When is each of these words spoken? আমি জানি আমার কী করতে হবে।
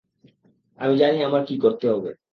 আমি 0.79 0.93
জানি 0.97 1.17
আমার 1.23 1.41
কী 1.45 1.55
করতে 1.57 1.85
হবে। 1.89 2.11